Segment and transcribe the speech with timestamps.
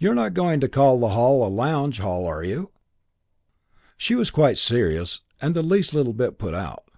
[0.00, 2.72] You're not going to call the hall a lounge hall, are you?"
[3.96, 6.88] She was quite serious and the least little bit put out.